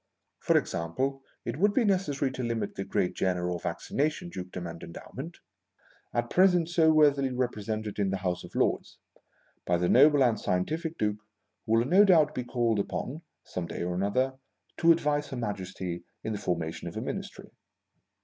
[0.39, 4.81] For example, it would be necessary to limit the gr?at Jenner or Vaccination Dukedom and
[4.81, 5.37] endowment,
[6.11, 8.97] at present so worthily represented in the House of Lords,
[9.63, 11.19] by the noble and scientific Duke
[11.67, 14.39] who will no doubt be called upon (some day or other)
[14.77, 17.51] to advise Her Majesty in the formation of a Ministry.